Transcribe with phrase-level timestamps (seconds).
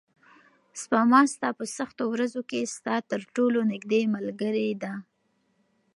[0.81, 4.93] سپما ستا په سختو ورځو کې ستا تر ټولو نږدې ملګرې ده.